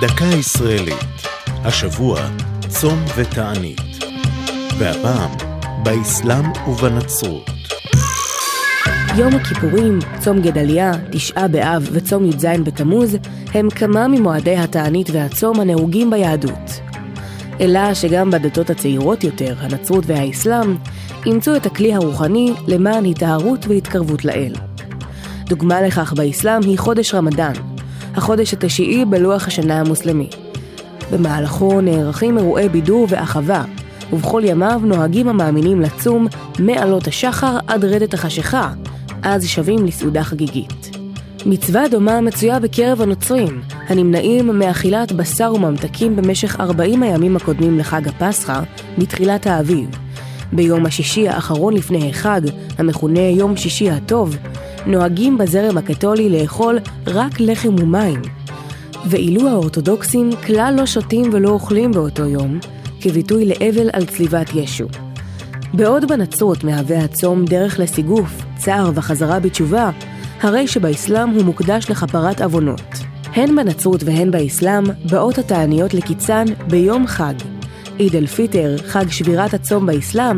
[0.00, 1.04] דקה ישראלית.
[1.46, 2.20] השבוע,
[2.68, 3.80] צום ותענית.
[4.78, 5.30] והפעם,
[5.82, 7.50] באסלאם ובנצרות.
[9.16, 13.16] יום הכיפורים, צום גדליה, תשעה באב וצום י"ז בתמוז
[13.54, 16.80] הם כמה ממועדי התענית והצום הנהוגים ביהדות.
[17.60, 20.76] אלא שגם בדתות הצעירות יותר, הנצרות והאסלאם,
[21.26, 24.52] אימצו את הכלי הרוחני למען היטהרות והתקרבות לאל.
[25.48, 27.52] דוגמה לכך באסלאם היא חודש רמדאן,
[28.14, 30.28] החודש התשיעי בלוח השנה המוסלמי.
[31.12, 33.64] במהלכו נערכים אירועי בידור ואחווה,
[34.12, 36.26] ובכל ימיו נוהגים המאמינים לצום
[36.58, 38.72] מעלות השחר עד רדת החשיכה,
[39.22, 40.96] אז שבים לסעודה חגיגית.
[41.46, 48.60] מצווה דומה מצויה בקרב הנוצרים, הנמנעים מאכילת בשר וממתקים במשך 40 הימים הקודמים לחג הפסחא,
[48.98, 49.88] מתחילת האביב.
[50.52, 52.40] ביום השישי האחרון לפני החג,
[52.78, 54.36] המכונה יום שישי הטוב,
[54.86, 58.22] נוהגים בזרם הקתולי לאכול רק לחם ומים.
[59.06, 62.58] ואילו האורתודוקסים כלל לא שותים ולא אוכלים באותו יום,
[63.00, 64.86] כביטוי לאבל על צליבת ישו.
[65.74, 69.90] בעוד בנצרות מהווה הצום דרך לסיגוף, צער וחזרה בתשובה,
[70.40, 72.92] הרי שבאסלאם הוא מוקדש לכפרת עוונות.
[73.34, 77.34] הן בנצרות והן באסלאם באות התעניות לקיצן ביום חג,
[77.98, 80.36] עיד אל-פיטר, חג שבירת הצום באסלאם,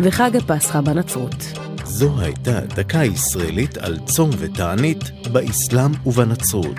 [0.00, 1.57] וחג הפסחא בנצרות.
[1.88, 4.98] זו הייתה דקה ישראלית על צום ותענית
[5.32, 6.78] באסלאם ובנצרות.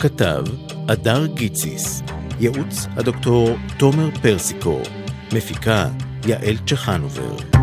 [0.00, 0.44] כתב
[0.86, 2.02] אדר גיציס,
[2.40, 4.80] ייעוץ הדוקטור תומר פרסיקו,
[5.32, 5.88] מפיקה
[6.26, 7.55] יעל צ'חנובר.